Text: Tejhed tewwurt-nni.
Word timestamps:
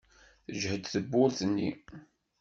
Tejhed 0.45 0.83
tewwurt-nni. 0.93 1.71